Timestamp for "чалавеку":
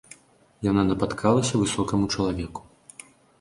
2.17-2.61